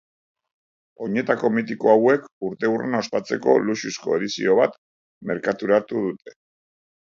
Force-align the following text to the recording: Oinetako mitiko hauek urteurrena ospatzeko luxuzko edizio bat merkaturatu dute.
Oinetako 1.07 1.51
mitiko 1.57 1.91
hauek 1.91 2.25
urteurrena 2.49 3.03
ospatzeko 3.05 3.57
luxuzko 3.69 4.19
edizio 4.19 4.59
bat 4.63 4.77
merkaturatu 5.33 6.07
dute. 6.11 6.39